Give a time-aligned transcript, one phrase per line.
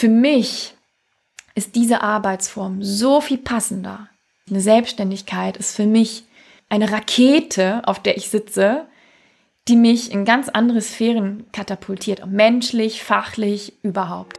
[0.00, 0.72] für mich
[1.54, 4.08] ist diese Arbeitsform so viel passender.
[4.48, 6.24] Eine Selbstständigkeit ist für mich
[6.70, 8.86] eine Rakete, auf der ich sitze,
[9.68, 14.38] die mich in ganz andere Sphären katapultiert, menschlich, fachlich, überhaupt.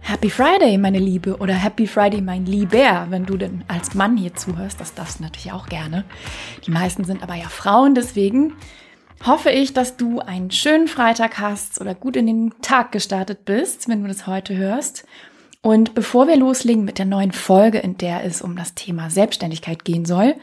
[0.00, 4.34] Happy Friday, meine Liebe, oder Happy Friday, mein Lieber, wenn du denn als Mann hier
[4.34, 4.78] zuhörst.
[4.78, 6.04] Das darfst du natürlich auch gerne.
[6.66, 8.52] Die meisten sind aber ja Frauen, deswegen
[9.24, 13.88] hoffe ich, dass du einen schönen Freitag hast oder gut in den Tag gestartet bist,
[13.88, 15.06] wenn du das heute hörst.
[15.62, 19.84] Und bevor wir loslegen mit der neuen Folge, in der es um das Thema Selbstständigkeit
[19.84, 20.36] gehen soll,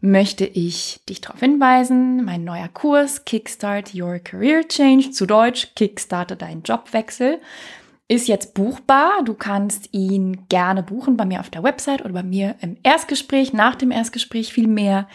[0.00, 6.36] möchte ich dich darauf hinweisen, mein neuer Kurs Kickstart Your Career Change, zu Deutsch Kickstarte
[6.36, 7.38] deinen Jobwechsel,
[8.08, 9.22] ist jetzt buchbar.
[9.24, 13.52] Du kannst ihn gerne buchen bei mir auf der Website oder bei mir im Erstgespräch,
[13.52, 15.08] nach dem Erstgespräch viel mehr.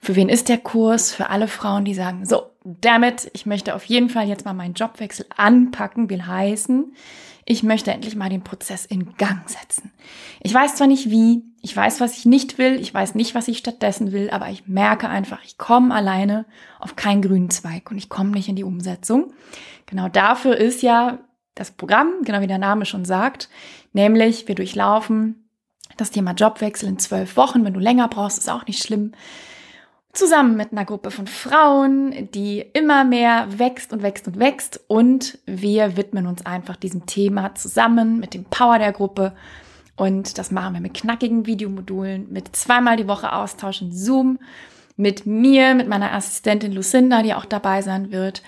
[0.00, 1.12] Für wen ist der Kurs?
[1.12, 4.74] Für alle Frauen, die sagen, so, damit, ich möchte auf jeden Fall jetzt mal meinen
[4.74, 6.94] Jobwechsel anpacken, will heißen,
[7.44, 9.90] ich möchte endlich mal den Prozess in Gang setzen.
[10.40, 13.48] Ich weiß zwar nicht wie, ich weiß, was ich nicht will, ich weiß nicht, was
[13.48, 16.46] ich stattdessen will, aber ich merke einfach, ich komme alleine
[16.78, 19.32] auf keinen grünen Zweig und ich komme nicht in die Umsetzung.
[19.86, 21.18] Genau dafür ist ja
[21.54, 23.48] das Programm, genau wie der Name schon sagt,
[23.92, 25.48] nämlich wir durchlaufen
[25.96, 27.64] das Thema Jobwechsel in zwölf Wochen.
[27.64, 29.12] Wenn du länger brauchst, ist auch nicht schlimm
[30.12, 34.80] zusammen mit einer Gruppe von Frauen, die immer mehr wächst und wächst und wächst.
[34.88, 39.34] Und wir widmen uns einfach diesem Thema zusammen mit dem Power der Gruppe.
[39.96, 44.38] Und das machen wir mit knackigen Videomodulen, mit zweimal die Woche Austausch in Zoom,
[44.96, 48.42] mit mir, mit meiner Assistentin Lucinda, die auch dabei sein wird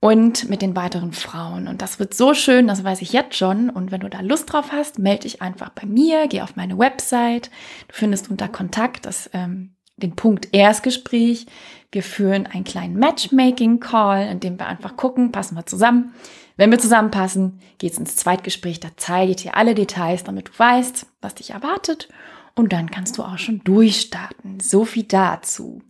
[0.00, 1.68] und mit den weiteren Frauen.
[1.68, 3.68] Und das wird so schön, das weiß ich jetzt schon.
[3.68, 6.78] Und wenn du da Lust drauf hast, melde dich einfach bei mir, geh auf meine
[6.78, 7.50] Website.
[7.88, 11.46] Du findest unter Kontakt das ähm, den Punkt Erstgespräch.
[11.92, 16.14] Wir führen einen kleinen Matchmaking-Call, in dem wir einfach gucken, passen wir zusammen.
[16.56, 18.80] Wenn wir zusammenpassen, geht's ins Zweitgespräch.
[18.80, 22.08] Da zeige ich dir alle Details, damit du weißt, was dich erwartet.
[22.54, 24.60] Und dann kannst du auch schon durchstarten.
[24.60, 25.82] So viel dazu.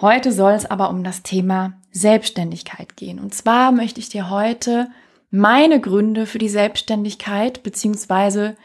[0.00, 3.20] Heute soll es aber um das Thema Selbstständigkeit gehen.
[3.20, 4.88] Und zwar möchte ich dir heute
[5.30, 8.56] meine Gründe für die Selbstständigkeit beziehungsweise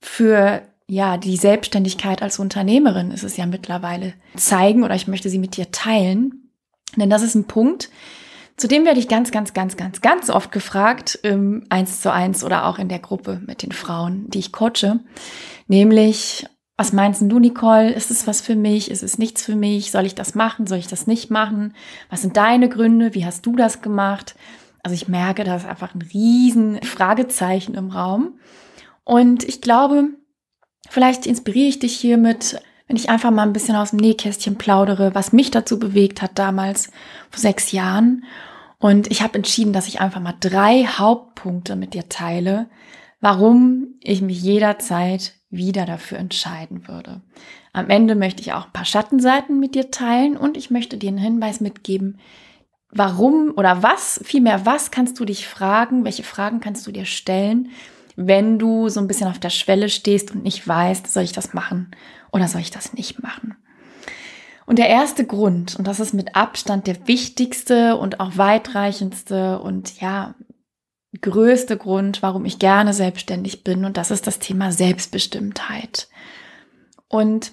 [0.00, 5.38] für ja, die Selbstständigkeit als Unternehmerin ist es ja mittlerweile zeigen oder ich möchte sie
[5.38, 6.50] mit dir teilen.
[6.96, 7.90] Denn das ist ein Punkt,
[8.56, 12.44] zu dem werde ich ganz, ganz, ganz, ganz, ganz oft gefragt, ähm, eins zu eins
[12.44, 15.00] oder auch in der Gruppe mit den Frauen, die ich coache.
[15.66, 16.46] Nämlich,
[16.76, 17.92] was meinst du, Nicole?
[17.92, 18.90] Ist es was für mich?
[18.90, 19.90] Ist es nichts für mich?
[19.90, 20.66] Soll ich das machen?
[20.68, 21.74] Soll ich das nicht machen?
[22.10, 23.14] Was sind deine Gründe?
[23.14, 24.36] Wie hast du das gemacht?
[24.84, 28.38] Also ich merke, da ist einfach ein riesen Fragezeichen im Raum.
[29.02, 30.10] Und ich glaube,
[30.90, 35.14] Vielleicht inspiriere ich dich hiermit, wenn ich einfach mal ein bisschen aus dem Nähkästchen plaudere,
[35.14, 36.90] was mich dazu bewegt hat damals
[37.30, 38.24] vor sechs Jahren.
[38.78, 42.68] Und ich habe entschieden, dass ich einfach mal drei Hauptpunkte mit dir teile,
[43.20, 47.22] warum ich mich jederzeit wieder dafür entscheiden würde.
[47.72, 51.08] Am Ende möchte ich auch ein paar Schattenseiten mit dir teilen und ich möchte dir
[51.08, 52.18] einen Hinweis mitgeben,
[52.90, 57.70] warum oder was, vielmehr was kannst du dich fragen, welche Fragen kannst du dir stellen,
[58.16, 61.54] wenn du so ein bisschen auf der Schwelle stehst und nicht weißt, soll ich das
[61.54, 61.90] machen
[62.32, 63.56] oder soll ich das nicht machen.
[64.66, 70.00] Und der erste Grund, und das ist mit Abstand der wichtigste und auch weitreichendste und
[70.00, 70.34] ja,
[71.20, 76.08] größte Grund, warum ich gerne selbstständig bin, und das ist das Thema Selbstbestimmtheit.
[77.08, 77.52] Und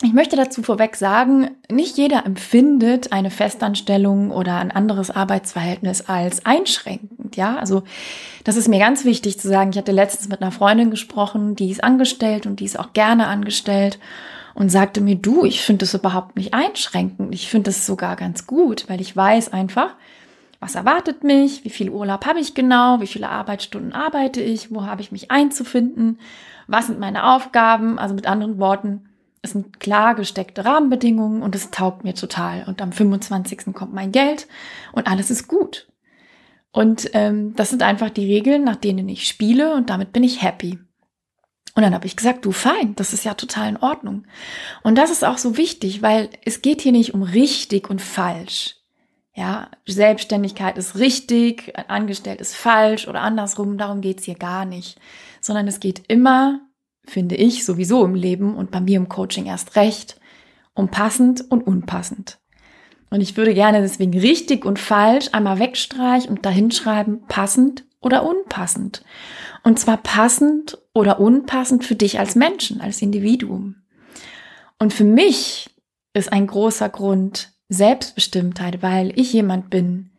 [0.00, 6.46] ich möchte dazu vorweg sagen, nicht jeder empfindet eine Festanstellung oder ein anderes Arbeitsverhältnis als
[6.46, 7.36] einschränkend.
[7.36, 7.82] Ja, also
[8.44, 9.70] das ist mir ganz wichtig zu sagen.
[9.70, 13.26] Ich hatte letztens mit einer Freundin gesprochen, die ist angestellt und die ist auch gerne
[13.26, 13.98] angestellt
[14.54, 17.34] und sagte mir, du, ich finde das überhaupt nicht einschränkend.
[17.34, 19.96] Ich finde das sogar ganz gut, weil ich weiß einfach,
[20.60, 24.86] was erwartet mich, wie viel Urlaub habe ich genau, wie viele Arbeitsstunden arbeite ich, wo
[24.86, 26.20] habe ich mich einzufinden,
[26.68, 27.98] was sind meine Aufgaben.
[27.98, 29.07] Also mit anderen Worten,
[29.42, 32.64] es sind klar gesteckte Rahmenbedingungen und es taugt mir total.
[32.66, 33.72] Und am 25.
[33.74, 34.48] kommt mein Geld
[34.92, 35.88] und alles ist gut.
[36.72, 40.42] Und ähm, das sind einfach die Regeln, nach denen ich spiele und damit bin ich
[40.42, 40.78] happy.
[41.74, 44.26] Und dann habe ich gesagt, du fein, das ist ja total in Ordnung.
[44.82, 48.76] Und das ist auch so wichtig, weil es geht hier nicht um richtig und falsch.
[49.34, 54.98] Ja, Selbstständigkeit ist richtig, angestellt ist falsch oder andersrum, darum geht's hier gar nicht.
[55.40, 56.60] Sondern es geht immer
[57.08, 60.20] finde ich sowieso im Leben und bei mir im Coaching erst recht,
[60.74, 62.38] um passend und unpassend.
[63.10, 69.02] Und ich würde gerne deswegen richtig und falsch einmal wegstreichen und dahinschreiben, passend oder unpassend.
[69.64, 73.76] Und zwar passend oder unpassend für dich als Menschen, als Individuum.
[74.78, 75.70] Und für mich
[76.12, 80.10] ist ein großer Grund Selbstbestimmtheit, weil ich jemand bin,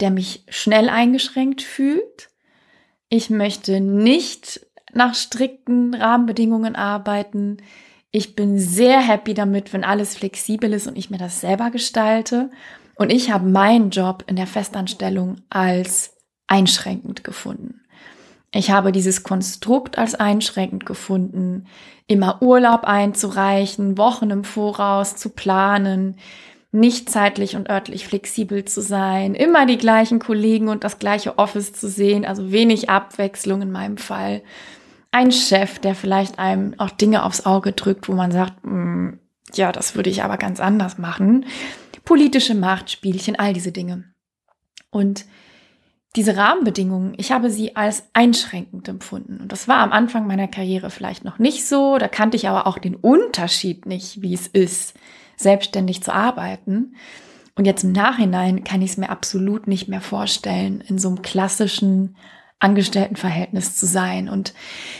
[0.00, 2.30] der mich schnell eingeschränkt fühlt.
[3.08, 7.58] Ich möchte nicht nach strikten Rahmenbedingungen arbeiten.
[8.10, 12.50] Ich bin sehr happy damit, wenn alles flexibel ist und ich mir das selber gestalte.
[12.96, 16.16] Und ich habe meinen Job in der Festanstellung als
[16.46, 17.80] einschränkend gefunden.
[18.52, 21.66] Ich habe dieses Konstrukt als einschränkend gefunden,
[22.08, 26.16] immer Urlaub einzureichen, Wochen im Voraus zu planen,
[26.72, 31.72] nicht zeitlich und örtlich flexibel zu sein, immer die gleichen Kollegen und das gleiche Office
[31.72, 34.42] zu sehen, also wenig Abwechslung in meinem Fall.
[35.12, 39.18] Ein Chef, der vielleicht einem auch Dinge aufs Auge drückt, wo man sagt, mm,
[39.54, 41.46] ja, das würde ich aber ganz anders machen.
[42.04, 44.04] Politische Machtspielchen, all diese Dinge.
[44.90, 45.24] Und
[46.16, 49.38] diese Rahmenbedingungen, ich habe sie als einschränkend empfunden.
[49.40, 51.98] Und das war am Anfang meiner Karriere vielleicht noch nicht so.
[51.98, 54.94] Da kannte ich aber auch den Unterschied nicht, wie es ist,
[55.36, 56.96] selbstständig zu arbeiten.
[57.54, 61.22] Und jetzt im Nachhinein kann ich es mir absolut nicht mehr vorstellen, in so einem
[61.22, 62.16] klassischen
[62.60, 64.28] Angestelltenverhältnis zu sein.
[64.28, 64.54] Und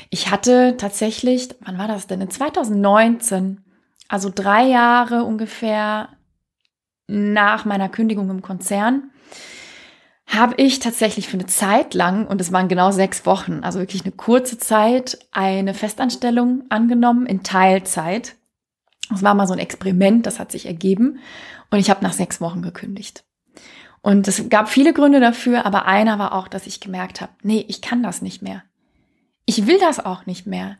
[0.08, 2.20] ich hatte tatsächlich, wann war das denn?
[2.20, 3.62] In 2019,
[4.08, 6.08] also drei Jahre ungefähr
[7.06, 9.10] nach meiner Kündigung im Konzern,
[10.26, 14.04] habe ich tatsächlich für eine Zeit lang, und es waren genau sechs Wochen, also wirklich
[14.04, 18.36] eine kurze Zeit, eine Festanstellung angenommen in Teilzeit.
[19.10, 21.18] Das war mal so ein Experiment, das hat sich ergeben.
[21.70, 23.24] Und ich habe nach sechs Wochen gekündigt.
[24.02, 27.64] Und es gab viele Gründe dafür, aber einer war auch, dass ich gemerkt habe, nee,
[27.68, 28.62] ich kann das nicht mehr.
[29.44, 30.78] Ich will das auch nicht mehr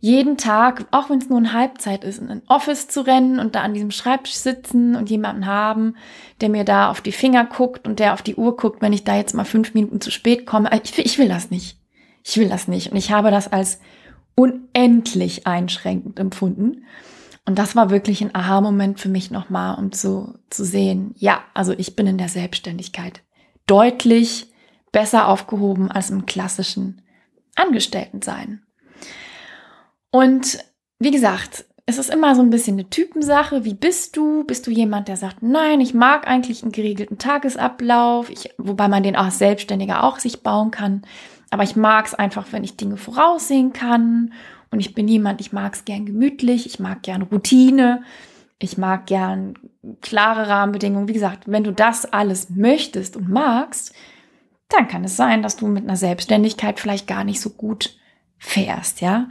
[0.00, 3.54] jeden Tag, auch wenn es nur eine Halbzeit ist, in ein Office zu rennen und
[3.54, 5.96] da an diesem Schreibtisch sitzen und jemanden haben,
[6.40, 9.04] der mir da auf die Finger guckt und der auf die Uhr guckt, wenn ich
[9.04, 10.70] da jetzt mal fünf Minuten zu spät komme.
[10.84, 11.78] Ich, ich will das nicht.
[12.24, 12.92] Ich will das nicht.
[12.92, 13.80] Und ich habe das als
[14.36, 16.84] unendlich einschränkend empfunden.
[17.48, 21.72] Und das war wirklich ein Aha-Moment für mich nochmal, um zu, zu sehen, ja, also
[21.72, 23.22] ich bin in der Selbstständigkeit
[23.66, 24.52] deutlich
[24.92, 27.00] besser aufgehoben als im klassischen
[27.56, 28.64] Angestelltensein.
[30.10, 30.58] Und
[30.98, 33.64] wie gesagt, es ist immer so ein bisschen eine Typensache.
[33.64, 34.44] Wie bist du?
[34.44, 39.02] Bist du jemand, der sagt, nein, ich mag eigentlich einen geregelten Tagesablauf, ich, wobei man
[39.02, 41.00] den auch als Selbstständiger auch sich bauen kann.
[41.50, 44.32] Aber ich mag es einfach, wenn ich Dinge voraussehen kann.
[44.70, 48.02] Und ich bin jemand, ich mag es gern gemütlich, ich mag gern Routine,
[48.58, 49.54] ich mag gern
[50.02, 51.08] klare Rahmenbedingungen.
[51.08, 53.94] Wie gesagt, wenn du das alles möchtest und magst,
[54.68, 57.96] dann kann es sein, dass du mit einer Selbstständigkeit vielleicht gar nicht so gut
[58.36, 59.28] fährst, ja.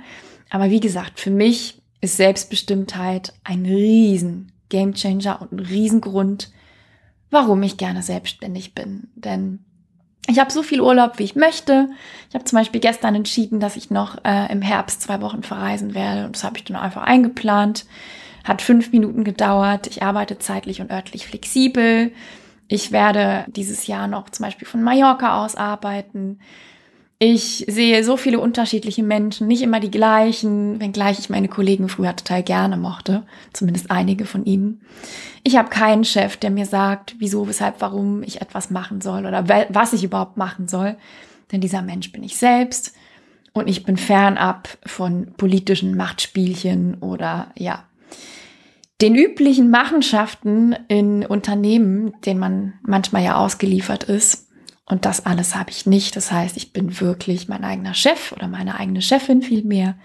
[0.49, 6.51] Aber wie gesagt, für mich ist Selbstbestimmtheit ein riesen Gamechanger und ein Riesengrund,
[7.29, 9.09] warum ich gerne selbstständig bin.
[9.15, 9.65] Denn
[10.27, 11.89] ich habe so viel Urlaub, wie ich möchte.
[12.29, 15.93] Ich habe zum Beispiel gestern entschieden, dass ich noch äh, im Herbst zwei Wochen verreisen
[15.93, 16.25] werde.
[16.25, 17.85] Und das habe ich dann einfach eingeplant.
[18.43, 19.87] Hat fünf Minuten gedauert.
[19.87, 22.11] Ich arbeite zeitlich und örtlich flexibel.
[22.67, 26.39] Ich werde dieses Jahr noch zum Beispiel von Mallorca aus arbeiten.
[27.19, 32.15] Ich sehe so viele unterschiedliche Menschen, nicht immer die gleichen, wenngleich ich meine Kollegen früher
[32.15, 34.81] total gerne mochte, zumindest einige von ihnen.
[35.41, 39.47] Ich habe keinen Chef, der mir sagt, wieso, weshalb, warum ich etwas machen soll oder
[39.69, 40.95] was ich überhaupt machen soll.
[41.51, 42.93] Denn dieser Mensch bin ich selbst
[43.51, 47.85] und ich bin fernab von politischen Machtspielchen oder ja,
[49.01, 54.46] den üblichen Machenschaften in Unternehmen, denen man manchmal ja ausgeliefert ist.
[54.89, 56.15] Und das alles habe ich nicht.
[56.15, 59.97] Das heißt, ich bin wirklich mein eigener Chef oder meine eigene Chefin vielmehr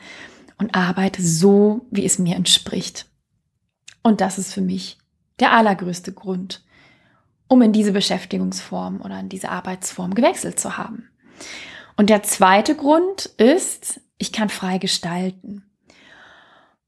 [0.59, 3.07] und arbeite so, wie es mir entspricht.
[4.03, 4.99] Und das ist für mich
[5.39, 6.65] der allergrößte Grund,
[7.49, 11.09] um in diese Beschäftigungsform oder in diese Arbeitsform gewechselt zu haben.
[11.97, 15.65] Und der zweite Grund ist, ich kann frei gestalten.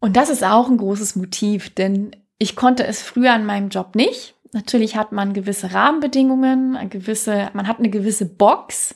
[0.00, 3.94] Und das ist auch ein großes Motiv, denn ich konnte es früher in meinem Job
[3.94, 4.34] nicht.
[4.54, 8.94] Natürlich hat man gewisse Rahmenbedingungen, eine gewisse, man hat eine gewisse Box,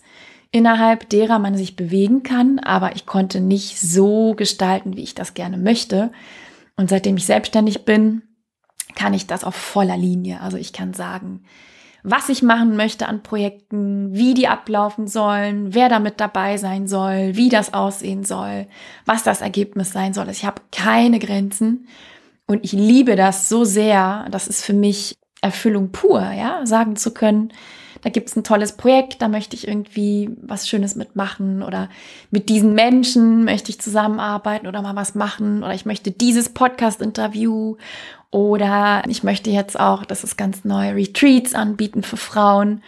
[0.52, 5.34] innerhalb derer man sich bewegen kann, aber ich konnte nicht so gestalten, wie ich das
[5.34, 6.12] gerne möchte.
[6.76, 8.22] Und seitdem ich selbstständig bin,
[8.94, 10.40] kann ich das auf voller Linie.
[10.42, 11.42] Also ich kann sagen,
[12.04, 17.34] was ich machen möchte an Projekten, wie die ablaufen sollen, wer damit dabei sein soll,
[17.34, 18.68] wie das aussehen soll,
[19.06, 20.28] was das Ergebnis sein soll.
[20.28, 21.88] Ich habe keine Grenzen
[22.46, 24.28] und ich liebe das so sehr.
[24.30, 27.52] Das ist für mich Erfüllung pur, ja, sagen zu können,
[28.02, 31.88] da gibt's ein tolles Projekt, da möchte ich irgendwie was Schönes mitmachen oder
[32.30, 37.76] mit diesen Menschen möchte ich zusammenarbeiten oder mal was machen oder ich möchte dieses Podcast-Interview
[38.30, 42.82] oder ich möchte jetzt auch, das ist ganz neu, Retreats anbieten für Frauen,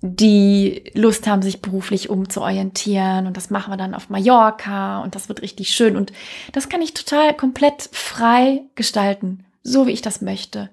[0.00, 5.28] die Lust haben, sich beruflich umzuorientieren und das machen wir dann auf Mallorca und das
[5.28, 6.12] wird richtig schön und
[6.52, 10.70] das kann ich total komplett frei gestalten, so wie ich das möchte.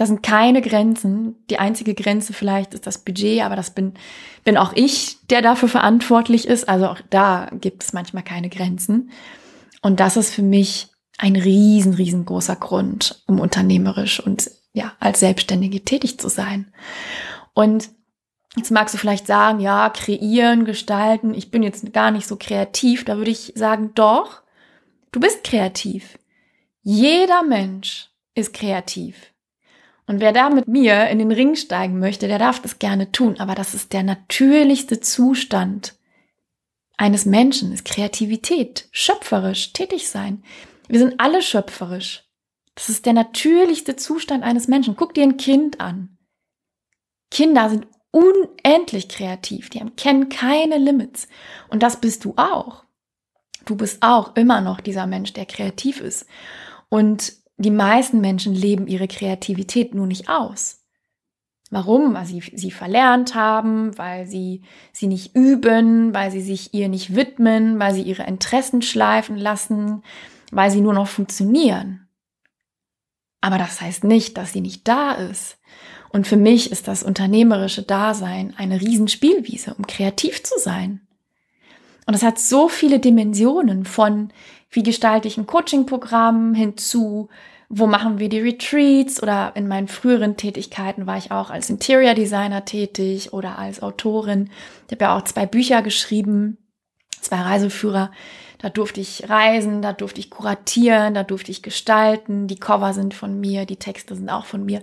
[0.00, 1.44] Da sind keine Grenzen.
[1.50, 3.92] Die einzige Grenze vielleicht ist das Budget, aber das bin,
[4.44, 6.70] bin auch ich, der dafür verantwortlich ist.
[6.70, 9.10] Also auch da gibt es manchmal keine Grenzen.
[9.82, 10.88] Und das ist für mich
[11.18, 16.72] ein riesen, riesengroßer Grund, um unternehmerisch und ja, als Selbstständige tätig zu sein.
[17.52, 17.90] Und
[18.56, 23.04] jetzt magst du vielleicht sagen, ja, kreieren, gestalten, ich bin jetzt gar nicht so kreativ.
[23.04, 24.40] Da würde ich sagen, doch,
[25.12, 26.18] du bist kreativ.
[26.80, 29.30] Jeder Mensch ist kreativ.
[30.10, 33.38] Und wer da mit mir in den Ring steigen möchte, der darf das gerne tun.
[33.38, 35.94] Aber das ist der natürlichste Zustand
[36.96, 40.42] eines Menschen, ist Kreativität, schöpferisch tätig sein.
[40.88, 42.24] Wir sind alle schöpferisch.
[42.74, 44.96] Das ist der natürlichste Zustand eines Menschen.
[44.96, 46.18] Guck dir ein Kind an.
[47.30, 49.70] Kinder sind unendlich kreativ.
[49.70, 51.28] Die haben, kennen keine Limits.
[51.68, 52.82] Und das bist du auch.
[53.64, 56.26] Du bist auch immer noch dieser Mensch, der kreativ ist.
[56.88, 60.78] Und die meisten Menschen leben ihre Kreativität nur nicht aus.
[61.70, 62.14] Warum?
[62.14, 64.62] Weil sie sie verlernt haben, weil sie
[64.92, 70.02] sie nicht üben, weil sie sich ihr nicht widmen, weil sie ihre Interessen schleifen lassen,
[70.50, 72.08] weil sie nur noch funktionieren.
[73.40, 75.58] Aber das heißt nicht, dass sie nicht da ist.
[76.08, 81.06] Und für mich ist das unternehmerische Dasein eine Riesenspielwiese, um kreativ zu sein.
[82.06, 84.32] Und es hat so viele Dimensionen von,
[84.70, 87.28] wie gestalte ich ein Coaching-Programm hinzu,
[87.68, 92.14] wo machen wir die Retreats oder in meinen früheren Tätigkeiten war ich auch als Interior
[92.14, 94.50] Designer tätig oder als Autorin.
[94.86, 96.58] Ich habe ja auch zwei Bücher geschrieben,
[97.20, 98.10] zwei Reiseführer.
[98.58, 102.46] Da durfte ich reisen, da durfte ich kuratieren, da durfte ich gestalten.
[102.46, 104.82] Die Cover sind von mir, die Texte sind auch von mir.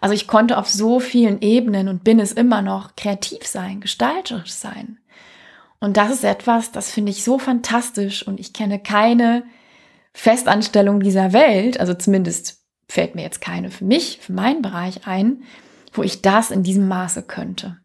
[0.00, 4.52] Also ich konnte auf so vielen Ebenen und bin es immer noch kreativ sein, gestalterisch
[4.52, 4.98] sein.
[5.86, 9.44] Und das ist etwas, das finde ich so fantastisch und ich kenne keine
[10.12, 15.44] Festanstellung dieser Welt, also zumindest fällt mir jetzt keine für mich, für meinen Bereich ein,
[15.92, 17.76] wo ich das in diesem Maße könnte.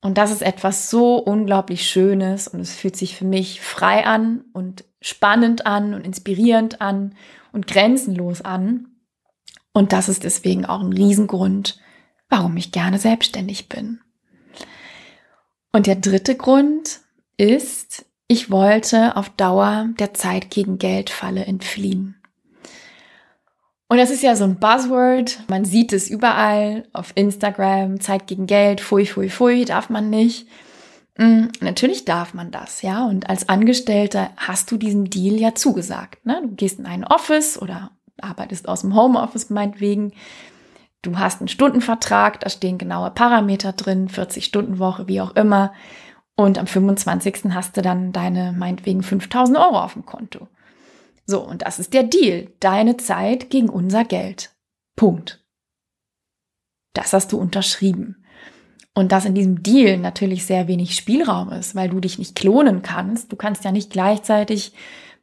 [0.00, 4.44] Und das ist etwas so unglaublich Schönes und es fühlt sich für mich frei an
[4.52, 7.16] und spannend an und inspirierend an
[7.50, 8.94] und grenzenlos an.
[9.72, 11.80] Und das ist deswegen auch ein Riesengrund,
[12.28, 14.01] warum ich gerne selbstständig bin.
[15.72, 17.00] Und der dritte Grund
[17.38, 22.16] ist, ich wollte auf Dauer der Zeit gegen Geld Falle entfliehen.
[23.88, 25.40] Und das ist ja so ein Buzzword.
[25.48, 28.00] Man sieht es überall auf Instagram.
[28.00, 28.80] Zeit gegen Geld.
[28.80, 29.66] Fui, fui, fui.
[29.66, 30.46] Darf man nicht.
[31.18, 33.04] Mhm, natürlich darf man das, ja.
[33.06, 36.24] Und als Angestellter hast du diesem Deal ja zugesagt.
[36.24, 36.40] Ne?
[36.42, 40.12] Du gehst in ein Office oder arbeitest aus dem Homeoffice meinetwegen.
[41.02, 45.72] Du hast einen Stundenvertrag, da stehen genaue Parameter drin, 40 Stunden Woche, wie auch immer.
[46.36, 47.46] Und am 25.
[47.50, 50.48] hast du dann deine meinetwegen 5000 Euro auf dem Konto.
[51.26, 52.52] So, und das ist der Deal.
[52.60, 54.54] Deine Zeit gegen unser Geld.
[54.96, 55.44] Punkt.
[56.94, 58.24] Das hast du unterschrieben.
[58.94, 62.82] Und dass in diesem Deal natürlich sehr wenig Spielraum ist, weil du dich nicht klonen
[62.82, 63.32] kannst.
[63.32, 64.74] Du kannst ja nicht gleichzeitig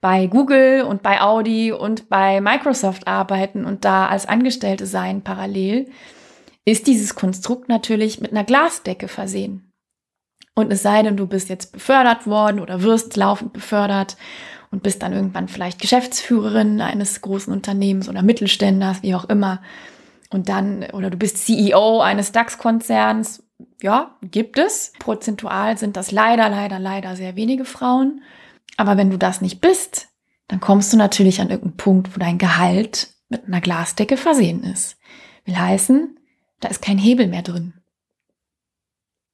[0.01, 5.89] bei Google und bei Audi und bei Microsoft arbeiten und da als Angestellte sein parallel,
[6.65, 9.71] ist dieses Konstrukt natürlich mit einer Glasdecke versehen.
[10.55, 14.17] Und es sei denn, du bist jetzt befördert worden oder wirst laufend befördert
[14.71, 19.61] und bist dann irgendwann vielleicht Geschäftsführerin eines großen Unternehmens oder Mittelständers, wie auch immer.
[20.29, 23.43] Und dann, oder du bist CEO eines DAX-Konzerns.
[23.81, 24.93] Ja, gibt es.
[24.99, 28.21] Prozentual sind das leider, leider, leider sehr wenige Frauen.
[28.77, 30.09] Aber wenn du das nicht bist,
[30.47, 34.97] dann kommst du natürlich an irgendeinen Punkt, wo dein Gehalt mit einer Glasdecke versehen ist.
[35.45, 36.17] Will heißen,
[36.59, 37.73] da ist kein Hebel mehr drin.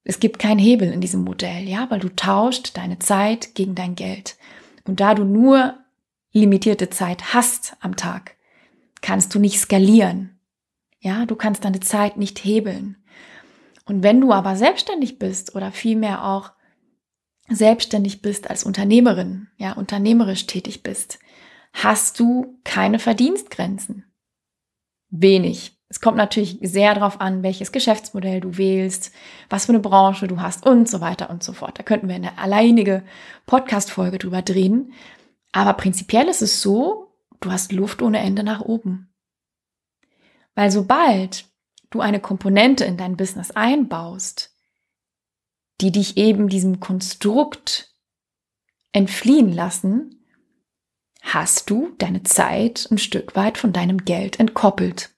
[0.04, 3.96] Es gibt keinen Hebel in diesem Modell, ja, weil du tauscht deine Zeit gegen dein
[3.96, 4.38] Geld.
[4.86, 5.80] Und da du nur
[6.32, 8.36] limitierte Zeit hast am Tag,
[9.02, 10.38] kannst du nicht skalieren.
[11.00, 12.98] Ja, du kannst deine Zeit nicht hebeln.
[13.86, 16.52] Und wenn du aber selbstständig bist oder vielmehr auch
[17.50, 21.20] selbstständig bist als Unternehmerin, ja, unternehmerisch tätig bist,
[21.74, 24.06] hast du keine Verdienstgrenzen.
[25.10, 25.74] Wenig.
[25.88, 29.12] Es kommt natürlich sehr darauf an, welches Geschäftsmodell du wählst,
[29.50, 31.78] was für eine Branche du hast und so weiter und so fort.
[31.78, 33.04] Da könnten wir eine alleinige
[33.46, 34.94] Podcast-Folge drüber drehen.
[35.52, 39.14] Aber prinzipiell ist es so, du hast Luft ohne Ende nach oben.
[40.56, 41.46] Weil sobald
[41.92, 44.55] du eine Komponente in dein Business einbaust,
[45.82, 47.94] die dich eben diesem Konstrukt
[48.92, 50.26] entfliehen lassen,
[51.22, 55.12] hast du deine Zeit ein Stück weit von deinem Geld entkoppelt.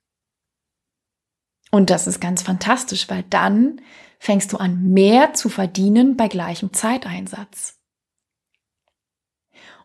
[1.70, 3.82] Und das ist ganz fantastisch, weil dann
[4.20, 7.77] fängst du an, mehr zu verdienen bei gleichem Zeiteinsatz.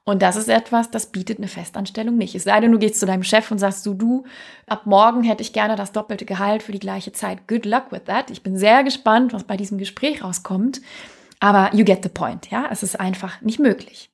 [0.04, 2.34] Und das ist etwas, das bietet eine Festanstellung nicht.
[2.34, 4.24] Es sei denn, du gehst zu deinem Chef und sagst so, du,
[4.66, 7.46] ab morgen hätte ich gerne das doppelte Gehalt für die gleiche Zeit.
[7.46, 8.30] Good luck with that.
[8.30, 10.80] Ich bin sehr gespannt, was bei diesem Gespräch rauskommt.
[11.38, 12.68] Aber you get the point, ja?
[12.70, 14.10] Es ist einfach nicht möglich.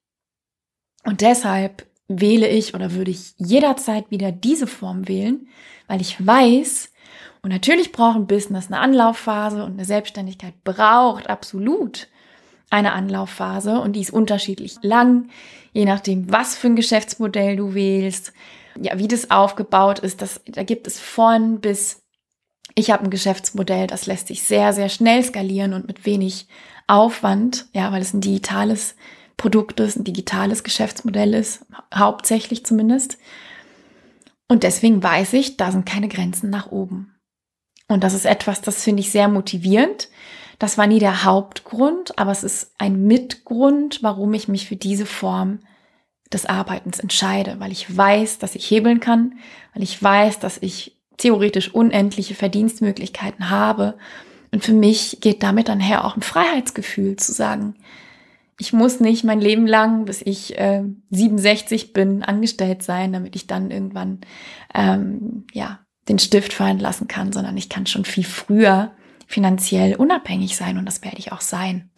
[1.04, 5.48] Und deshalb wähle ich oder würde ich jederzeit wieder diese Form wählen,
[5.86, 6.90] weil ich weiß,
[7.42, 12.08] und natürlich braucht ein Business eine Anlaufphase und eine Selbstständigkeit braucht absolut
[12.70, 15.28] eine Anlaufphase und die ist unterschiedlich lang,
[15.72, 18.32] je nachdem, was für ein Geschäftsmodell du wählst,
[18.80, 20.22] ja, wie das aufgebaut ist.
[20.22, 22.02] Das, da gibt es von bis,
[22.74, 26.46] ich habe ein Geschäftsmodell, das lässt sich sehr, sehr schnell skalieren und mit wenig
[26.86, 28.94] Aufwand, ja, weil es ein digitales
[29.36, 33.18] Produkt ist, ein digitales Geschäftsmodell ist, hauptsächlich zumindest.
[34.48, 37.14] Und deswegen weiß ich, da sind keine Grenzen nach oben.
[37.86, 40.08] Und das ist etwas, das finde ich sehr motivierend,
[40.58, 45.06] das war nie der Hauptgrund, aber es ist ein Mitgrund, warum ich mich für diese
[45.06, 45.60] Form
[46.32, 49.34] des Arbeitens entscheide, weil ich weiß, dass ich hebeln kann,
[49.72, 53.96] weil ich weiß, dass ich theoretisch unendliche Verdienstmöglichkeiten habe.
[54.50, 57.74] Und für mich geht damit dann her auch ein Freiheitsgefühl zu sagen,
[58.60, 63.46] ich muss nicht mein Leben lang, bis ich äh, 67 bin, angestellt sein, damit ich
[63.46, 64.20] dann irgendwann
[64.74, 68.90] ähm, ja den Stift fallen lassen kann, sondern ich kann schon viel früher
[69.28, 71.90] finanziell unabhängig sein und das werde ich auch sein.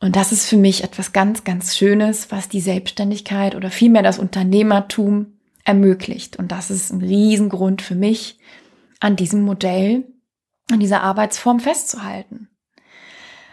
[0.00, 4.18] Und das ist für mich etwas ganz, ganz Schönes, was die Selbstständigkeit oder vielmehr das
[4.18, 6.36] Unternehmertum ermöglicht.
[6.36, 8.38] Und das ist ein Riesengrund für mich,
[8.98, 10.04] an diesem Modell,
[10.70, 12.48] an dieser Arbeitsform festzuhalten.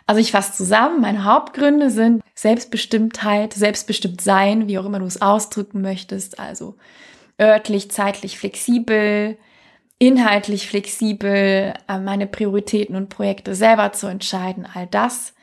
[0.05, 5.21] Also ich fasse zusammen, meine Hauptgründe sind Selbstbestimmtheit, selbstbestimmt sein, wie auch immer du es
[5.21, 6.77] ausdrücken möchtest, also
[7.39, 9.37] örtlich, zeitlich flexibel,
[9.99, 15.33] inhaltlich flexibel äh, meine Prioritäten und Projekte selber zu entscheiden, all das.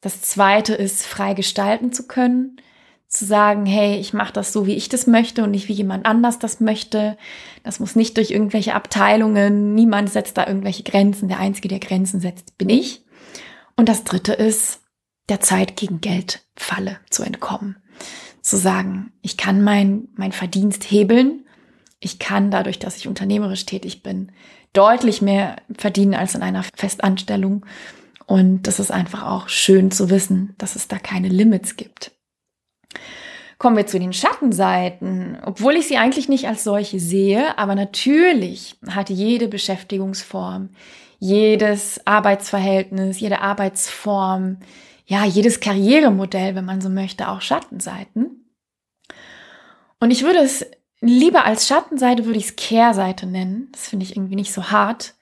[0.00, 2.60] Das zweite ist, frei gestalten zu können,
[3.08, 6.06] zu sagen, hey, ich mache das so, wie ich das möchte und nicht wie jemand
[6.06, 7.16] anders das möchte.
[7.62, 11.28] Das muss nicht durch irgendwelche Abteilungen, niemand setzt da irgendwelche Grenzen.
[11.28, 13.04] Der Einzige, der Grenzen setzt, bin ich.
[13.76, 14.82] Und das dritte ist,
[15.28, 17.76] der Zeit gegen Geld Falle zu entkommen.
[18.40, 21.44] Zu sagen, ich kann mein, mein Verdienst hebeln
[22.00, 24.32] ich kann dadurch, dass ich unternehmerisch tätig bin,
[24.72, 27.66] deutlich mehr verdienen als in einer Festanstellung.
[28.26, 32.12] Und das ist einfach auch schön zu wissen, dass es da keine Limits gibt.
[33.58, 35.38] Kommen wir zu den Schattenseiten.
[35.44, 40.70] Obwohl ich sie eigentlich nicht als solche sehe, aber natürlich hat jede Beschäftigungsform,
[41.18, 44.58] jedes Arbeitsverhältnis, jede Arbeitsform,
[45.06, 48.44] ja, jedes Karrieremodell, wenn man so möchte, auch Schattenseiten.
[49.98, 50.64] Und ich würde es
[51.00, 53.68] Lieber als Schattenseite würde ich es Kehrseite nennen.
[53.72, 55.14] Das finde ich irgendwie nicht so hart.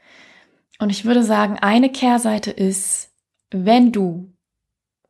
[0.78, 3.10] Und ich würde sagen, eine Kehrseite ist,
[3.50, 4.32] wenn du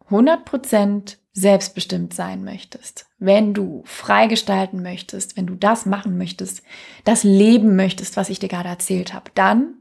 [0.08, 6.62] 100% selbstbestimmt sein möchtest, wenn du frei gestalten möchtest, wenn du das machen möchtest,
[7.04, 9.74] das leben möchtest, was ich dir gerade erzählt habe, dann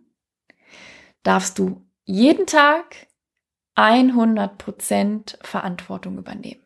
[1.23, 3.07] darfst du jeden Tag
[3.77, 6.64] 100% Verantwortung übernehmen.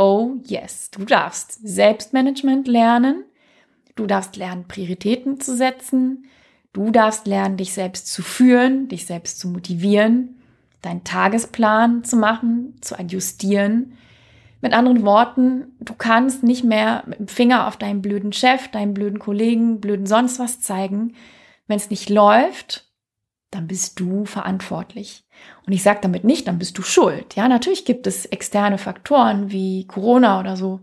[0.00, 3.24] Oh yes, du darfst Selbstmanagement lernen,
[3.96, 6.26] du darfst lernen, Prioritäten zu setzen,
[6.72, 10.40] du darfst lernen, dich selbst zu führen, dich selbst zu motivieren,
[10.82, 13.98] deinen Tagesplan zu machen, zu adjustieren.
[14.60, 18.94] Mit anderen Worten, du kannst nicht mehr mit dem Finger auf deinen blöden Chef, deinen
[18.94, 21.14] blöden Kollegen, blöden sonst was zeigen.
[21.66, 22.88] Wenn es nicht läuft,
[23.50, 25.24] dann bist du verantwortlich.
[25.66, 27.34] Und ich sage damit nicht, dann bist du schuld.
[27.34, 30.80] Ja, natürlich gibt es externe Faktoren wie Corona oder so,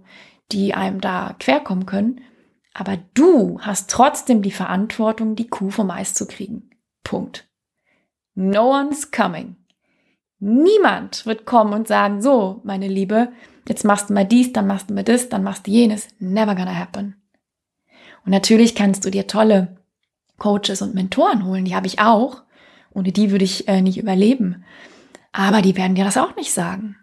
[0.51, 2.21] die einem da querkommen können.
[2.73, 6.69] Aber du hast trotzdem die Verantwortung, die Kuh vom Eis zu kriegen.
[7.03, 7.47] Punkt.
[8.35, 9.55] No one's coming.
[10.39, 13.31] Niemand wird kommen und sagen, so, meine Liebe,
[13.67, 16.09] jetzt machst du mal dies, dann machst du mal das, dann machst du jenes.
[16.19, 17.15] Never gonna happen.
[18.25, 19.77] Und natürlich kannst du dir tolle
[20.37, 22.43] Coaches und Mentoren holen, die habe ich auch.
[22.95, 24.63] Ohne die würde ich äh, nicht überleben.
[25.31, 26.95] Aber die werden dir das auch nicht sagen.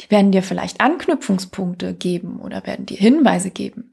[0.00, 3.92] Die werden dir vielleicht Anknüpfungspunkte geben oder werden dir Hinweise geben.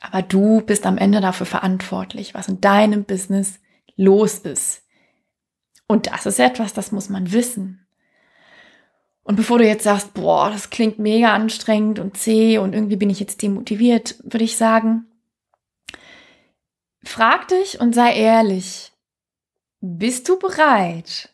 [0.00, 3.60] Aber du bist am Ende dafür verantwortlich, was in deinem Business
[3.96, 4.82] los ist.
[5.86, 7.86] Und das ist etwas, das muss man wissen.
[9.22, 13.10] Und bevor du jetzt sagst, boah, das klingt mega anstrengend und zäh und irgendwie bin
[13.10, 15.06] ich jetzt demotiviert, würde ich sagen,
[17.04, 18.93] frag dich und sei ehrlich,
[19.84, 21.28] bist du bereit,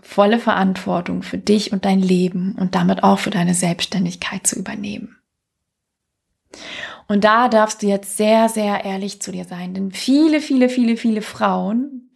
[0.00, 5.16] volle Verantwortung für dich und dein Leben und damit auch für deine Selbstständigkeit zu übernehmen?
[7.06, 10.96] Und da darfst du jetzt sehr, sehr ehrlich zu dir sein, denn viele, viele, viele,
[10.96, 12.10] viele Frauen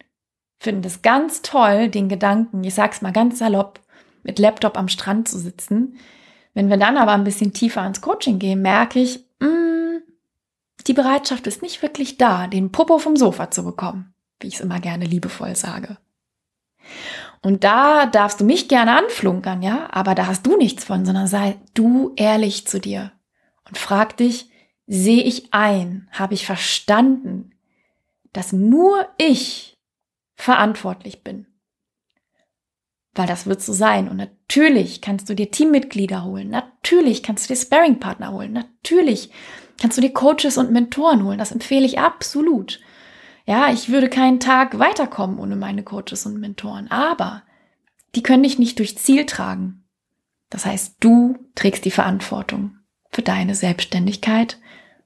[0.59, 3.79] finden es ganz toll, den Gedanken, ich sag's mal ganz salopp,
[4.23, 5.97] mit Laptop am Strand zu sitzen,
[6.53, 10.01] Wenn wir dann aber ein bisschen tiefer ins Coaching gehen, merke ich, mh, mm,
[10.87, 14.61] die Bereitschaft ist nicht wirklich da, den Popo vom Sofa zu bekommen, wie ich es
[14.61, 15.97] immer gerne liebevoll sage.
[17.41, 21.27] Und da darfst du mich gerne anflunkern, ja, aber da hast du nichts von, sondern
[21.27, 23.11] sei du ehrlich zu dir
[23.67, 24.49] und frag dich,
[24.87, 27.51] sehe ich ein, habe ich verstanden,
[28.33, 29.77] dass nur ich
[30.35, 31.45] verantwortlich bin.
[33.15, 34.07] Weil das wird so sein.
[34.07, 36.49] Und natürlich kannst du dir Teammitglieder holen.
[36.49, 38.53] Natürlich kannst du dir Sparringpartner holen.
[38.53, 39.31] Natürlich
[39.79, 41.37] kannst du dir Coaches und Mentoren holen.
[41.37, 42.79] Das empfehle ich absolut.
[43.49, 46.91] Ja, ich würde keinen Tag weiterkommen ohne meine Coaches und Mentoren.
[46.91, 47.41] Aber
[48.13, 49.85] die können dich nicht durchs Ziel tragen.
[50.51, 52.77] Das heißt, du trägst die Verantwortung
[53.09, 54.59] für deine Selbstständigkeit,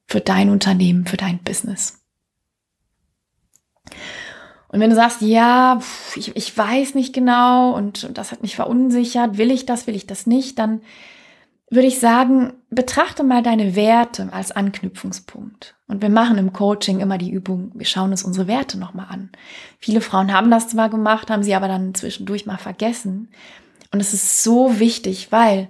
[0.08, 2.04] für dein Unternehmen, für dein Business.
[4.68, 5.80] Und wenn du sagst, ja,
[6.18, 10.06] ich, ich weiß nicht genau und das hat mich verunsichert, will ich das, will ich
[10.06, 10.82] das nicht, dann
[11.70, 15.78] würde ich sagen, betrachte mal deine Werte als Anknüpfungspunkt.
[15.94, 19.30] Und wir machen im Coaching immer die Übung, wir schauen uns unsere Werte nochmal an.
[19.78, 23.30] Viele Frauen haben das zwar gemacht, haben sie aber dann zwischendurch mal vergessen.
[23.92, 25.68] Und es ist so wichtig, weil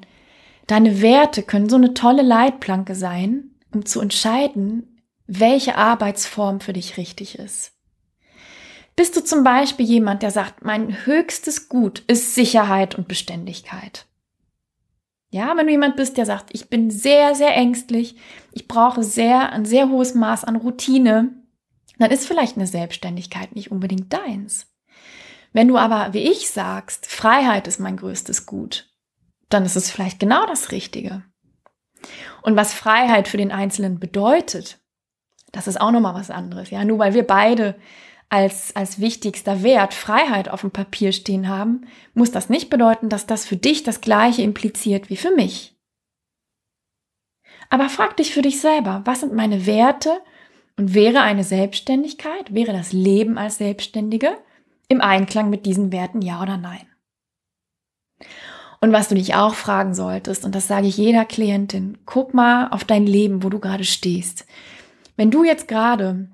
[0.66, 6.96] deine Werte können so eine tolle Leitplanke sein, um zu entscheiden, welche Arbeitsform für dich
[6.96, 7.74] richtig ist.
[8.96, 14.06] Bist du zum Beispiel jemand, der sagt, mein höchstes Gut ist Sicherheit und Beständigkeit?
[15.34, 18.16] Ja, wenn du jemand bist, der sagt, ich bin sehr, sehr ängstlich,
[18.52, 21.34] ich brauche sehr, ein sehr hohes Maß an Routine,
[21.98, 24.68] dann ist vielleicht eine Selbstständigkeit nicht unbedingt deins.
[25.52, 28.92] Wenn du aber, wie ich sagst, Freiheit ist mein größtes Gut,
[29.50, 31.24] dann ist es vielleicht genau das Richtige.
[32.44, 34.82] Und was Freiheit für den Einzelnen bedeutet,
[35.52, 36.70] das ist auch nochmal was anderes.
[36.70, 37.74] Ja, nur weil wir beide
[38.34, 43.28] als, als wichtigster Wert Freiheit auf dem Papier stehen haben, muss das nicht bedeuten, dass
[43.28, 45.76] das für dich das Gleiche impliziert wie für mich.
[47.70, 50.20] Aber frag dich für dich selber, was sind meine Werte
[50.78, 54.36] und wäre eine Selbstständigkeit, wäre das Leben als Selbstständige
[54.88, 56.88] im Einklang mit diesen Werten, ja oder nein?
[58.82, 62.70] Und was du dich auch fragen solltest, und das sage ich jeder Klientin, guck mal
[62.70, 64.48] auf dein Leben, wo du gerade stehst.
[65.18, 66.30] Wenn du jetzt gerade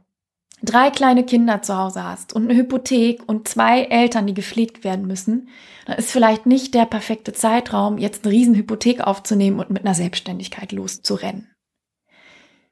[0.63, 5.08] drei kleine Kinder zu Hause hast und eine Hypothek und zwei Eltern, die gepflegt werden
[5.08, 5.50] müssen,
[5.86, 9.95] dann ist vielleicht nicht der perfekte Zeitraum, jetzt eine riesen Hypothek aufzunehmen und mit einer
[9.95, 11.50] Selbstständigkeit loszurennen.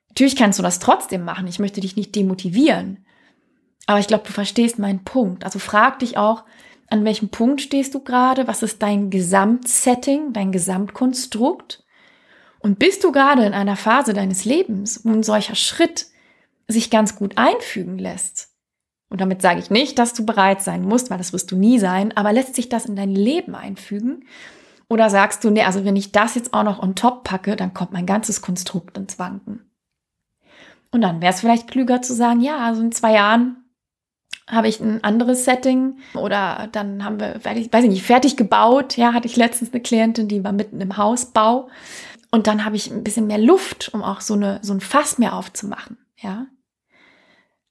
[0.09, 1.47] Natürlich kannst du das trotzdem machen.
[1.47, 3.05] Ich möchte dich nicht demotivieren.
[3.85, 5.45] Aber ich glaube, du verstehst meinen Punkt.
[5.45, 6.43] Also frag dich auch,
[6.89, 8.47] an welchem Punkt stehst du gerade?
[8.47, 11.83] Was ist dein Gesamtsetting, dein Gesamtkonstrukt?
[12.59, 16.07] Und bist du gerade in einer Phase deines Lebens, wo ein solcher Schritt
[16.67, 18.49] sich ganz gut einfügen lässt.
[19.09, 21.79] Und damit sage ich nicht, dass du bereit sein musst, weil das wirst du nie
[21.79, 24.25] sein, aber lässt sich das in dein Leben einfügen?
[24.89, 27.73] Oder sagst du, nee, also wenn ich das jetzt auch noch on top packe, dann
[27.73, 29.69] kommt mein ganzes Konstrukt ins Wanken.
[30.91, 33.63] Und dann wäre es vielleicht klüger zu sagen, ja, also in zwei Jahren
[34.49, 38.95] habe ich ein anderes Setting oder dann haben wir, weiß ich nicht, fertig gebaut.
[38.95, 41.69] Ja, hatte ich letztens eine Klientin, die war mitten im Hausbau.
[42.31, 45.17] Und dann habe ich ein bisschen mehr Luft, um auch so, eine, so ein Fass
[45.17, 45.97] mehr aufzumachen.
[46.17, 46.47] Ja,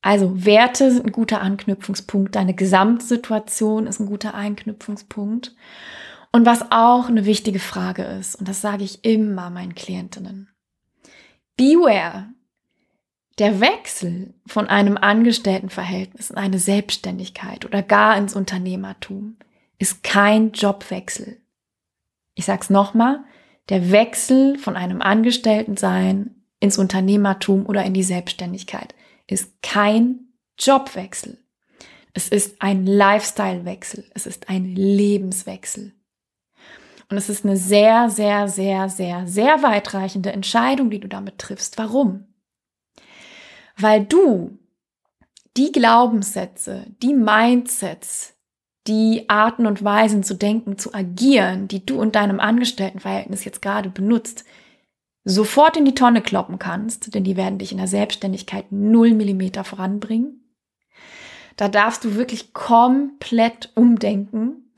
[0.06, 5.52] also Werte sind ein guter Anknüpfungspunkt, deine Gesamtsituation ist ein guter Anknüpfungspunkt.
[6.30, 10.48] Und was auch eine wichtige Frage ist, und das sage ich immer meinen Klientinnen,
[11.56, 12.28] beware,
[13.40, 19.36] der Wechsel von einem Angestelltenverhältnis in eine Selbstständigkeit oder gar ins Unternehmertum
[19.78, 21.38] ist kein Jobwechsel.
[22.36, 23.24] Ich sag's nochmal,
[23.70, 28.94] der Wechsel von einem Angestelltensein ins Unternehmertum oder in die Selbstständigkeit
[29.26, 31.38] ist kein Jobwechsel.
[32.12, 34.04] Es ist ein Lifestylewechsel.
[34.14, 35.92] Es ist ein Lebenswechsel.
[37.08, 41.78] Und es ist eine sehr, sehr, sehr, sehr, sehr weitreichende Entscheidung, die du damit triffst.
[41.78, 42.24] Warum?
[43.76, 44.58] Weil du
[45.56, 48.34] die Glaubenssätze, die Mindsets,
[48.86, 53.90] die Arten und Weisen zu denken, zu agieren, die du in deinem Angestelltenverhältnis jetzt gerade
[53.90, 54.44] benutzt,
[55.26, 59.64] sofort in die Tonne kloppen kannst, denn die werden dich in der Selbstständigkeit null Millimeter
[59.64, 60.40] voranbringen.
[61.56, 64.72] Da darfst du wirklich komplett umdenken.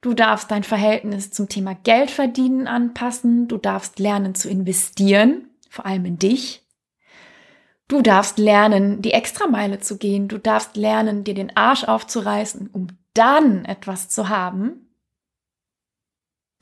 [0.00, 3.48] Du darfst dein Verhältnis zum Thema Geld verdienen anpassen.
[3.48, 6.66] Du darfst lernen zu investieren, vor allem in dich.
[7.86, 10.26] Du darfst lernen, die Extrameile zu gehen.
[10.26, 14.91] Du darfst lernen, dir den Arsch aufzureißen, um dann etwas zu haben,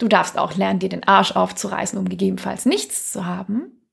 [0.01, 3.87] Du darfst auch lernen, dir den Arsch aufzureißen, um gegebenenfalls nichts zu haben.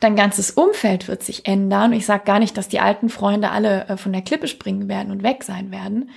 [0.00, 1.94] Dein ganzes Umfeld wird sich ändern.
[1.94, 5.10] Ich sage gar nicht, dass die alten Freunde alle äh, von der Klippe springen werden
[5.10, 6.10] und weg sein werden.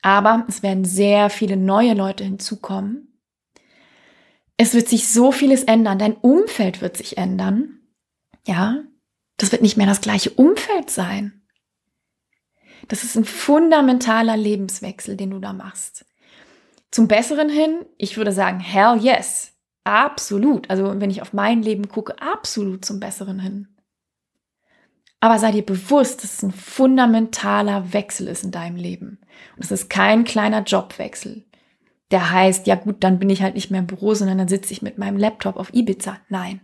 [0.00, 3.20] Aber es werden sehr viele neue Leute hinzukommen.
[4.56, 5.98] Es wird sich so vieles ändern.
[5.98, 7.80] Dein Umfeld wird sich ändern.
[8.46, 8.84] Ja,
[9.36, 11.42] das wird nicht mehr das gleiche Umfeld sein.
[12.88, 16.06] Das ist ein fundamentaler Lebenswechsel, den du da machst.
[16.90, 19.54] Zum Besseren hin, ich würde sagen, hell yes.
[19.84, 20.68] Absolut.
[20.68, 23.68] Also wenn ich auf mein Leben gucke, absolut zum Besseren hin.
[25.20, 29.18] Aber sei dir bewusst, dass es ein fundamentaler Wechsel ist in deinem Leben.
[29.56, 31.44] Und es ist kein kleiner Jobwechsel.
[32.10, 34.72] Der heißt, ja gut, dann bin ich halt nicht mehr im Büro, sondern dann sitze
[34.72, 36.18] ich mit meinem Laptop auf Ibiza.
[36.28, 36.60] Nein.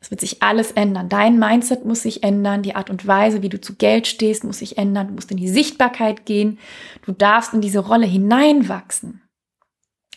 [0.00, 1.08] Es wird sich alles ändern.
[1.08, 2.62] Dein Mindset muss sich ändern.
[2.62, 5.08] Die Art und Weise, wie du zu Geld stehst, muss sich ändern.
[5.08, 6.58] Du musst in die Sichtbarkeit gehen.
[7.04, 9.22] Du darfst in diese Rolle hineinwachsen.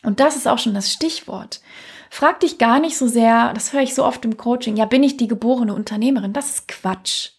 [0.03, 1.61] Und das ist auch schon das Stichwort.
[2.09, 5.03] Frag dich gar nicht so sehr, das höre ich so oft im Coaching, ja, bin
[5.03, 6.33] ich die geborene Unternehmerin?
[6.33, 7.31] Das ist Quatsch.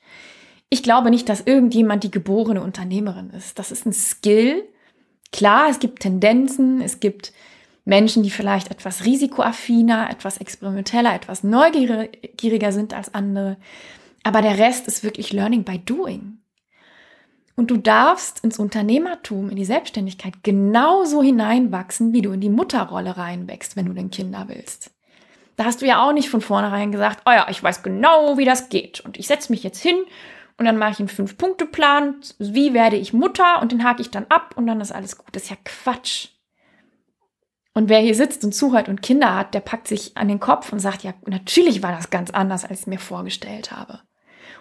[0.69, 3.59] Ich glaube nicht, dass irgendjemand die geborene Unternehmerin ist.
[3.59, 4.63] Das ist ein Skill.
[5.33, 7.33] Klar, es gibt Tendenzen, es gibt
[7.85, 13.57] Menschen, die vielleicht etwas risikoaffiner, etwas experimenteller, etwas neugieriger sind als andere.
[14.23, 16.40] Aber der Rest ist wirklich Learning by Doing.
[17.61, 23.19] Und du darfst ins Unternehmertum, in die Selbstständigkeit genauso hineinwachsen, wie du in die Mutterrolle
[23.19, 24.93] reinwächst, wenn du denn Kinder willst.
[25.57, 28.47] Da hast du ja auch nicht von vornherein gesagt, oh ja, ich weiß genau, wie
[28.47, 29.01] das geht.
[29.01, 29.99] Und ich setze mich jetzt hin
[30.57, 34.25] und dann mache ich einen Fünf-Punkte-Plan, wie werde ich Mutter und den hake ich dann
[34.31, 35.29] ab und dann ist alles gut.
[35.33, 36.29] Das ist ja Quatsch.
[37.75, 40.73] Und wer hier sitzt und zuhört und Kinder hat, der packt sich an den Kopf
[40.73, 44.01] und sagt, ja, natürlich war das ganz anders, als ich mir vorgestellt habe.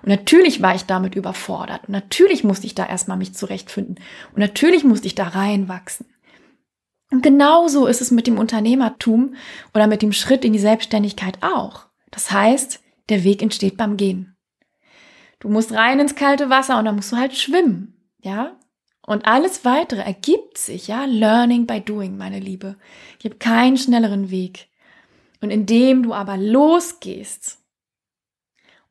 [0.02, 1.88] Und natürlich war ich damit überfordert.
[1.88, 3.96] Und natürlich musste ich da erstmal mich zurechtfinden.
[4.34, 6.06] Und natürlich musste ich da reinwachsen.
[7.12, 9.36] Und genauso ist es mit dem Unternehmertum
[9.74, 11.88] oder mit dem Schritt in die Selbstständigkeit auch.
[12.12, 14.36] Das heißt, der Weg entsteht beim Gehen.
[15.40, 18.58] Du musst rein ins kalte Wasser und dann musst du halt schwimmen, ja?
[19.06, 21.06] Und alles weitere ergibt sich, ja?
[21.06, 22.76] Learning by doing, meine Liebe.
[23.24, 24.68] Habe keinen schnelleren Weg.
[25.42, 27.58] Und indem du aber losgehst,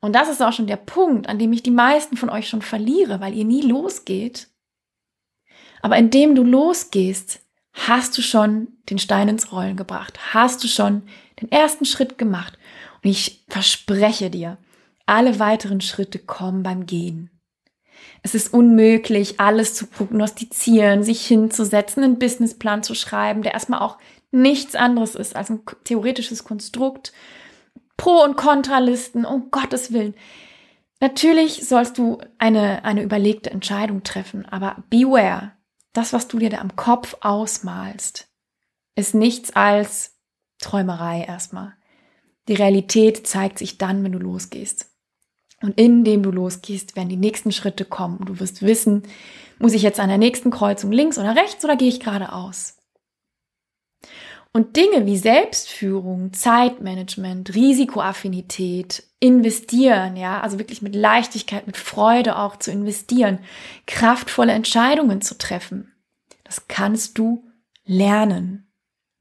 [0.01, 2.61] und das ist auch schon der Punkt, an dem ich die meisten von euch schon
[2.61, 4.47] verliere, weil ihr nie losgeht.
[5.81, 7.41] Aber indem du losgehst,
[7.73, 11.03] hast du schon den Stein ins Rollen gebracht, hast du schon
[11.41, 12.57] den ersten Schritt gemacht.
[13.03, 14.57] Und ich verspreche dir,
[15.05, 17.31] alle weiteren Schritte kommen beim Gehen.
[18.21, 23.97] Es ist unmöglich, alles zu prognostizieren, sich hinzusetzen, einen Businessplan zu schreiben, der erstmal auch
[24.31, 27.13] nichts anderes ist als ein theoretisches Konstrukt.
[27.99, 30.15] Pro- und Kontralisten, um Gottes Willen.
[31.01, 35.51] Natürlich sollst du eine, eine überlegte Entscheidung treffen, aber beware,
[35.91, 38.29] das, was du dir da am Kopf ausmalst,
[38.95, 40.17] ist nichts als
[40.59, 41.73] Träumerei erstmal.
[42.47, 44.89] Die Realität zeigt sich dann, wenn du losgehst.
[45.61, 48.23] Und indem du losgehst, werden die nächsten Schritte kommen.
[48.25, 49.03] Du wirst wissen,
[49.59, 52.77] muss ich jetzt an der nächsten Kreuzung links oder rechts oder gehe ich geradeaus?
[54.51, 62.55] Und Dinge wie Selbstführung, Zeitmanagement, Risikoaffinität, investieren, ja, also wirklich mit Leichtigkeit, mit Freude auch
[62.57, 63.39] zu investieren,
[63.85, 65.93] kraftvolle Entscheidungen zu treffen.
[66.43, 67.47] Das kannst du
[67.85, 68.71] lernen.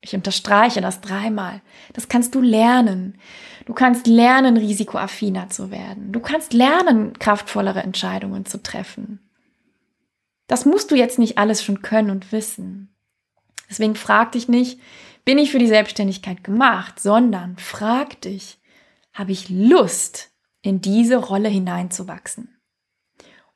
[0.00, 1.60] Ich unterstreiche das dreimal.
[1.92, 3.18] Das kannst du lernen.
[3.66, 6.12] Du kannst lernen, risikoaffiner zu werden.
[6.12, 9.28] Du kannst lernen, kraftvollere Entscheidungen zu treffen.
[10.46, 12.94] Das musst du jetzt nicht alles schon können und wissen.
[13.68, 14.80] Deswegen frag dich nicht,
[15.28, 18.58] bin ich für die Selbstständigkeit gemacht, sondern frag dich,
[19.12, 20.30] habe ich Lust,
[20.62, 22.58] in diese Rolle hineinzuwachsen?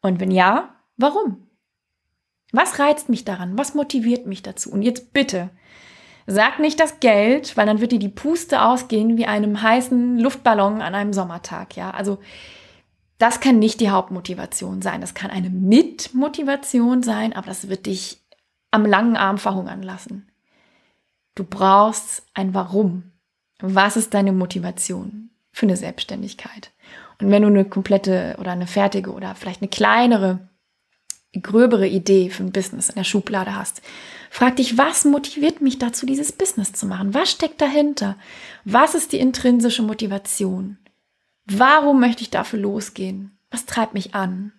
[0.03, 1.47] Und wenn ja, warum?
[2.53, 3.57] Was reizt mich daran?
[3.57, 4.71] Was motiviert mich dazu?
[4.71, 5.49] Und jetzt bitte,
[6.27, 10.83] Sag nicht das Geld, weil dann wird dir die Puste ausgehen wie einem heißen Luftballon
[10.83, 11.91] an einem Sommertag, ja?
[11.93, 12.19] Also,
[13.17, 15.01] das kann nicht die Hauptmotivation sein.
[15.01, 18.21] Das kann eine Mitmotivation sein, aber das wird dich
[18.71, 20.32] am langen Arm verhungern lassen.
[21.35, 23.13] Du brauchst ein Warum.
[23.61, 26.73] Was ist deine Motivation für eine Selbstständigkeit?
[27.21, 30.49] Und wenn du eine komplette oder eine fertige oder vielleicht eine kleinere
[31.41, 33.81] gröbere Idee für ein Business in der Schublade hast.
[34.31, 37.15] Frag dich, was motiviert mich dazu, dieses Business zu machen?
[37.15, 38.17] Was steckt dahinter?
[38.65, 40.79] Was ist die intrinsische Motivation?
[41.47, 43.39] Warum möchte ich dafür losgehen?
[43.51, 44.53] Was treibt mich an?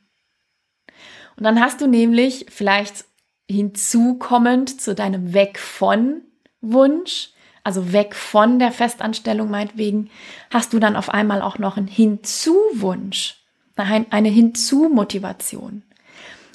[1.37, 3.05] Und dann hast du nämlich vielleicht
[3.49, 6.21] hinzukommend zu deinem Weg von
[6.63, 7.29] Wunsch,
[7.63, 10.09] also weg von der Festanstellung meinetwegen,
[10.49, 13.35] hast du dann auf einmal auch noch einen Hinzuwunsch,
[13.75, 15.83] eine Hinzu-Motivation.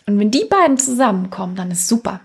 [0.06, 2.20] Und wenn die beiden zusammenkommen, dann ist super.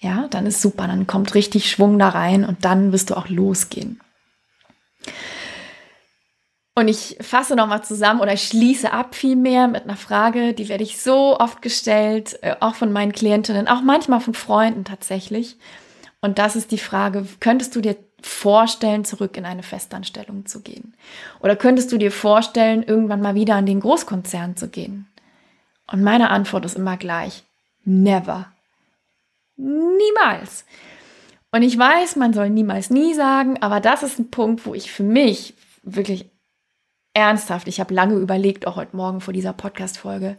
[0.00, 0.86] Ja, dann ist super.
[0.86, 4.00] Dann kommt richtig Schwung da rein und dann wirst du auch losgehen.
[6.74, 11.00] Und ich fasse nochmal zusammen oder schließe ab vielmehr mit einer Frage, die werde ich
[11.00, 15.56] so oft gestellt, äh, auch von meinen Klientinnen, auch manchmal von Freunden tatsächlich.
[16.24, 20.94] Und das ist die Frage, könntest du dir vorstellen, zurück in eine Festanstellung zu gehen?
[21.40, 25.06] Oder könntest du dir vorstellen, irgendwann mal wieder an den Großkonzern zu gehen?
[25.86, 27.44] Und meine Antwort ist immer gleich.
[27.84, 28.50] Never.
[29.56, 30.64] Niemals.
[31.52, 34.90] Und ich weiß, man soll niemals nie sagen, aber das ist ein Punkt, wo ich
[34.90, 36.30] für mich wirklich
[37.12, 40.38] ernsthaft, ich habe lange überlegt, auch heute Morgen vor dieser Podcast-Folge,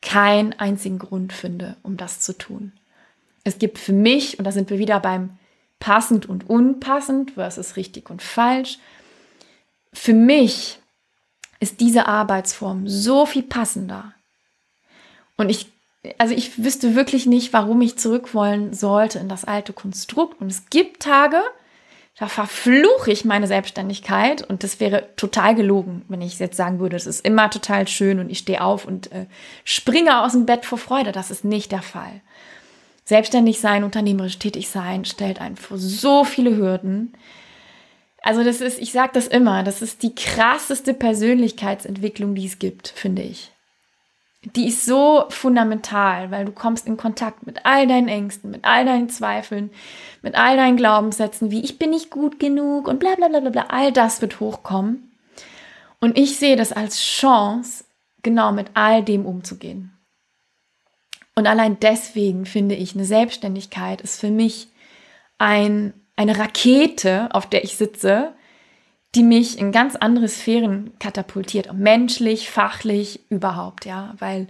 [0.00, 2.70] keinen einzigen Grund finde, um das zu tun.
[3.44, 5.38] Es gibt für mich, und da sind wir wieder beim
[5.78, 8.78] passend und unpassend versus richtig und falsch,
[9.92, 10.78] für mich
[11.60, 14.14] ist diese Arbeitsform so viel passender.
[15.36, 15.66] Und ich,
[16.18, 20.40] also ich wüsste wirklich nicht, warum ich zurück wollen sollte in das alte Konstrukt.
[20.40, 21.40] Und es gibt Tage,
[22.16, 26.96] da verfluche ich meine Selbstständigkeit und das wäre total gelogen, wenn ich jetzt sagen würde,
[26.96, 29.26] es ist immer total schön und ich stehe auf und äh,
[29.64, 31.10] springe aus dem Bett vor Freude.
[31.10, 32.20] Das ist nicht der Fall.
[33.04, 37.12] Selbstständig sein, unternehmerisch tätig sein, stellt einen vor so viele Hürden.
[38.22, 42.88] Also das ist, ich sage das immer, das ist die krasseste Persönlichkeitsentwicklung, die es gibt,
[42.88, 43.50] finde ich
[44.54, 48.84] die ist so fundamental, weil du kommst in Kontakt mit all deinen Ängsten, mit all
[48.84, 49.70] deinen Zweifeln,
[50.22, 53.66] mit all deinen Glaubenssätzen, wie ich bin nicht gut genug und bla bla bla bla,
[53.68, 55.12] all das wird hochkommen.
[56.00, 57.84] Und ich sehe das als Chance,
[58.22, 59.93] genau mit all dem umzugehen.
[61.34, 64.68] Und allein deswegen finde ich, eine Selbstständigkeit ist für mich
[65.38, 68.34] ein, eine Rakete, auf der ich sitze,
[69.14, 74.48] die mich in ganz andere Sphären katapultiert, menschlich, fachlich, überhaupt, ja, weil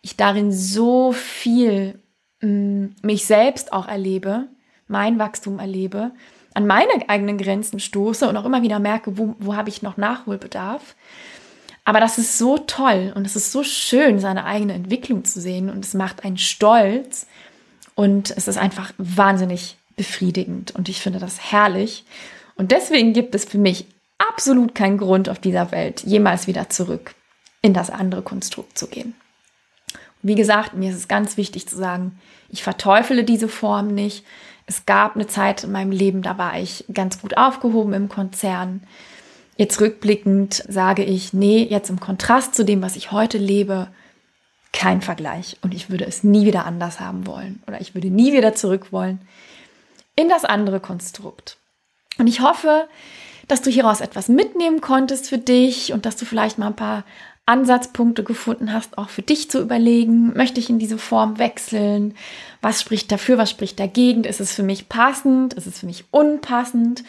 [0.00, 2.00] ich darin so viel
[2.40, 4.48] mh, mm, mich selbst auch erlebe,
[4.88, 6.12] mein Wachstum erlebe,
[6.54, 9.98] an meine eigenen Grenzen stoße und auch immer wieder merke, wo, wo habe ich noch
[9.98, 10.94] Nachholbedarf.
[11.86, 15.70] Aber das ist so toll und es ist so schön, seine eigene Entwicklung zu sehen
[15.70, 17.28] und es macht einen stolz
[17.94, 22.04] und es ist einfach wahnsinnig befriedigend und ich finde das herrlich.
[22.56, 23.86] Und deswegen gibt es für mich
[24.18, 27.14] absolut keinen Grund auf dieser Welt, jemals wieder zurück
[27.62, 29.14] in das andere Konstrukt zu gehen.
[30.22, 32.18] wie gesagt, mir ist es ganz wichtig zu sagen,
[32.48, 34.24] ich verteufele diese Form nicht.
[34.66, 38.82] Es gab eine Zeit in meinem Leben, da war ich ganz gut aufgehoben im Konzern.
[39.56, 43.88] Jetzt rückblickend sage ich, nee, jetzt im Kontrast zu dem, was ich heute lebe,
[44.72, 45.56] kein Vergleich.
[45.62, 47.62] Und ich würde es nie wieder anders haben wollen.
[47.66, 49.20] Oder ich würde nie wieder zurück wollen
[50.14, 51.58] in das andere Konstrukt.
[52.18, 52.88] Und ich hoffe,
[53.48, 57.04] dass du hieraus etwas mitnehmen konntest für dich und dass du vielleicht mal ein paar
[57.46, 62.16] Ansatzpunkte gefunden hast, auch für dich zu überlegen, möchte ich in diese Form wechseln?
[62.60, 64.24] Was spricht dafür, was spricht dagegen?
[64.24, 65.54] Ist es für mich passend?
[65.54, 67.04] Ist es für mich unpassend?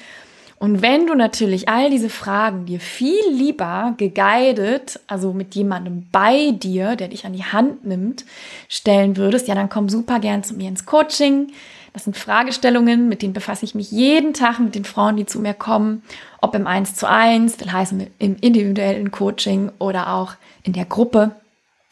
[0.60, 6.52] Und wenn du natürlich all diese Fragen dir viel lieber geguidet, also mit jemandem bei
[6.52, 8.26] dir, der dich an die Hand nimmt,
[8.68, 11.52] stellen würdest, ja, dann komm super gern zu mir ins Coaching.
[11.94, 15.40] Das sind Fragestellungen, mit denen befasse ich mich jeden Tag mit den Frauen, die zu
[15.40, 16.02] mir kommen,
[16.42, 21.32] ob im 1 zu 1, will heißen im individuellen Coaching oder auch in der Gruppe,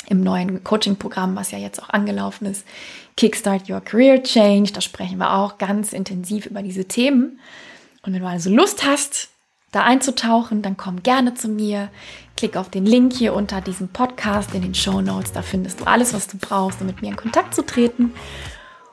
[0.07, 2.65] im neuen Coaching-Programm, was ja jetzt auch angelaufen ist,
[3.17, 4.73] Kickstart Your Career Change.
[4.73, 7.39] Da sprechen wir auch ganz intensiv über diese Themen.
[8.05, 9.29] Und wenn du also Lust hast,
[9.71, 11.89] da einzutauchen, dann komm gerne zu mir.
[12.37, 15.31] Klick auf den Link hier unter diesem Podcast in den Show Notes.
[15.31, 18.13] Da findest du alles, was du brauchst, um mit mir in Kontakt zu treten.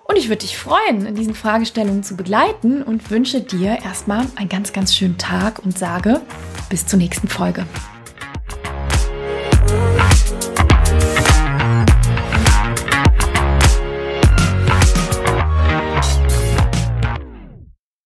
[0.08, 4.48] Und ich würde dich freuen, in diesen Fragestellungen zu begleiten und wünsche dir erstmal einen
[4.48, 6.20] ganz, ganz schönen Tag und sage
[6.68, 7.64] bis zur nächsten Folge.